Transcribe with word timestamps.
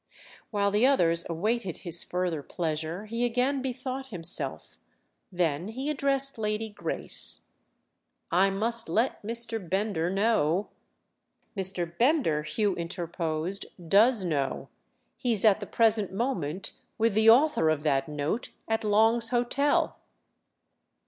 While 0.49 0.71
the 0.71 0.83
others 0.87 1.27
awaited 1.29 1.77
his 1.77 2.03
further 2.03 2.41
pleasure 2.41 3.05
he 3.05 3.23
again 3.23 3.61
bethought 3.61 4.07
himself—then 4.07 5.67
he 5.67 5.91
addressed 5.91 6.39
Lady 6.39 6.69
Grace. 6.69 7.41
"I 8.31 8.49
must 8.49 8.89
let 8.89 9.21
Mr. 9.21 9.59
Bender 9.69 10.09
know——" 10.09 10.69
"Mr. 11.55 11.95
Bender," 11.99 12.41
Hugh 12.41 12.73
interposed, 12.73 13.67
"does 13.87 14.23
know. 14.25 14.69
He's 15.17 15.45
at 15.45 15.59
the 15.59 15.67
present 15.67 16.11
moment 16.11 16.71
with 16.97 17.13
the 17.13 17.29
author 17.29 17.69
of 17.69 17.83
that 17.83 18.07
note 18.07 18.49
at 18.67 18.83
Long's 18.83 19.29
Hotel." 19.29 19.99